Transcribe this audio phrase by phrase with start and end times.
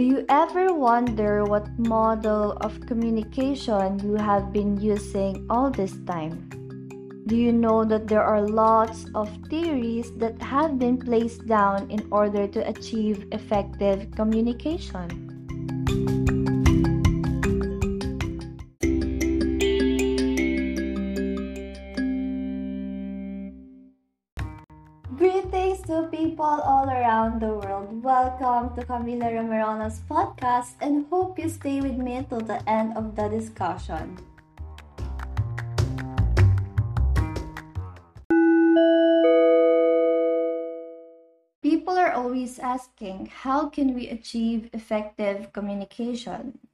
[0.00, 6.48] Do you ever wonder what model of communication you have been using all this time?
[7.26, 12.08] Do you know that there are lots of theories that have been placed down in
[12.10, 15.04] order to achieve effective communication?
[25.20, 28.02] Greetings to people all around the world.
[28.02, 33.16] Welcome to Camila Romerona's podcast and hope you stay with me till the end of
[33.16, 34.16] the discussion.
[41.60, 46.64] People are always asking, how can we achieve effective communication?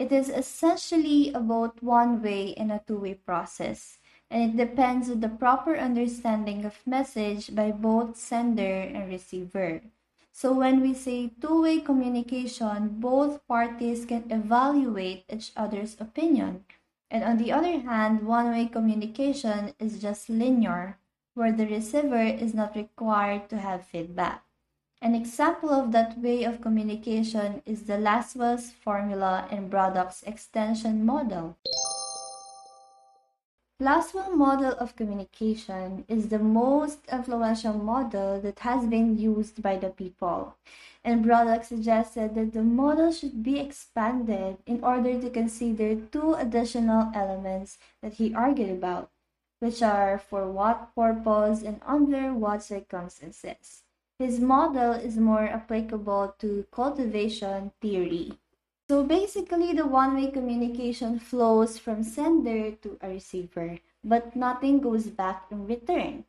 [0.00, 5.20] It is essentially about one way and a two way process and it depends on
[5.20, 9.82] the proper understanding of message by both sender and receiver.
[10.32, 16.64] So when we say two-way communication, both parties can evaluate each other's opinion.
[17.10, 20.98] And on the other hand, one-way communication is just linear,
[21.34, 24.42] where the receiver is not required to have feedback.
[25.00, 31.56] An example of that way of communication is the Lasswell's formula and Braddock's extension model.
[33.80, 39.90] Lasswell model of communication is the most influential model that has been used by the
[39.90, 40.54] people,
[41.02, 47.10] and Braddock suggested that the model should be expanded in order to consider two additional
[47.16, 49.10] elements that he argued about,
[49.58, 53.82] which are for what purpose and under what circumstances.
[54.20, 58.38] His model is more applicable to cultivation theory.
[58.88, 65.46] So basically, the one-way communication flows from sender to a receiver, but nothing goes back
[65.50, 66.24] in return.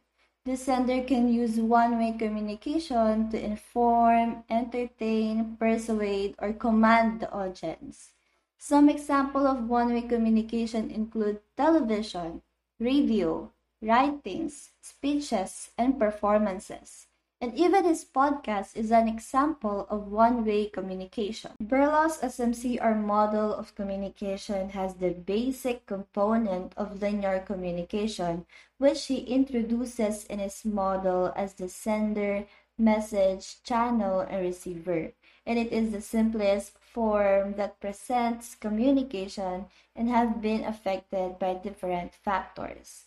[0.45, 8.11] The sender can use one-way communication to inform, entertain, persuade, or command the audience.
[8.57, 12.41] Some example of one-way communication include television,
[12.79, 13.51] radio,
[13.81, 17.07] writings, speeches, and performances.
[17.45, 21.51] And even his podcast is an example of one-way communication.
[21.61, 28.47] Berlo's SMCR model of communication has the basic component of linear communication,
[28.79, 32.47] which he introduces in his model as the sender,
[32.79, 35.13] message, channel, and receiver.
[35.45, 42.15] And it is the simplest form that presents communication and have been affected by different
[42.15, 43.03] factors.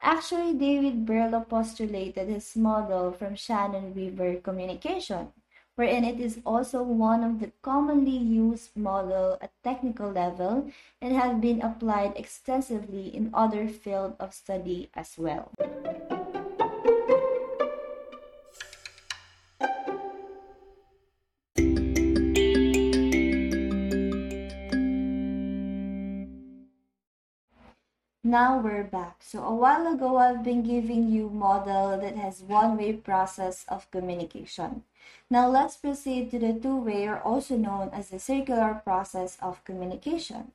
[0.00, 5.28] Actually, David Berlo postulated his model from Shannon-Weaver communication,
[5.74, 10.70] wherein it is also one of the commonly used model at technical level
[11.00, 15.50] and has been applied extensively in other fields of study as well.
[28.28, 29.22] Now we're back.
[29.24, 34.82] So a while ago, I've been giving you model that has one-way process of communication.
[35.30, 40.52] Now let's proceed to the two-way or also known as the circular process of communication.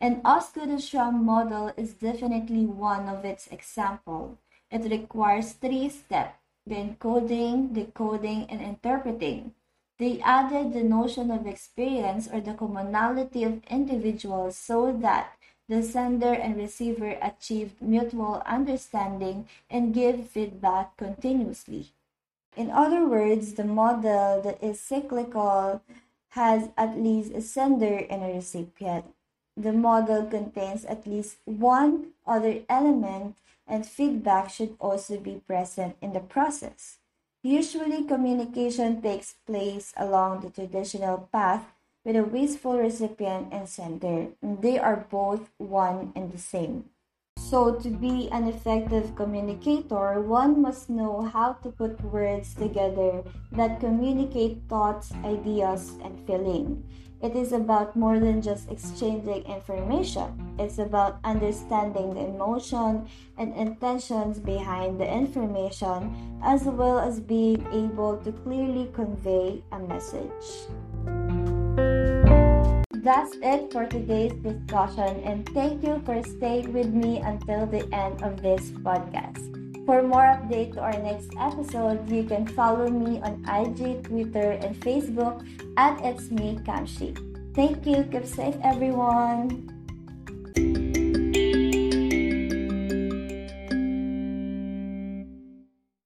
[0.00, 4.38] An Osgood-Schramm model is definitely one of its example.
[4.70, 9.54] It requires three steps, the encoding, decoding, and interpreting.
[9.98, 15.32] They added the notion of experience or the commonality of individuals so that
[15.68, 21.92] the sender and receiver achieve mutual understanding and give feedback continuously.
[22.56, 25.82] In other words, the model that is cyclical
[26.30, 29.04] has at least a sender and a recipient.
[29.56, 33.36] The model contains at least one other element,
[33.66, 36.98] and feedback should also be present in the process.
[37.42, 41.66] Usually, communication takes place along the traditional path
[42.04, 44.28] with a wasteful recipient and sender.
[44.42, 46.90] They are both one and the same.
[47.38, 53.22] So, to be an effective communicator, one must know how to put words together
[53.52, 56.84] that communicate thoughts, ideas, and feeling.
[57.22, 60.54] It is about more than just exchanging information.
[60.58, 63.08] It's about understanding the emotion
[63.38, 70.68] and intentions behind the information, as well as being able to clearly convey a message.
[73.08, 78.22] That's it for today's discussion, and thank you for staying with me until the end
[78.22, 79.48] of this podcast.
[79.86, 84.76] For more update to our next episode, you can follow me on IG, Twitter, and
[84.76, 85.40] Facebook
[85.78, 87.16] at It's Me Kamshi.
[87.54, 88.04] Thank you.
[88.04, 89.77] Keep safe, everyone.